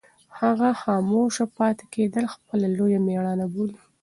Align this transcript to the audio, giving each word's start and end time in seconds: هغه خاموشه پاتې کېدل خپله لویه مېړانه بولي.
هغه 0.39 0.69
خاموشه 0.81 1.45
پاتې 1.57 1.85
کېدل 1.93 2.25
خپله 2.33 2.67
لویه 2.77 2.99
مېړانه 3.07 3.45
بولي. 3.53 3.79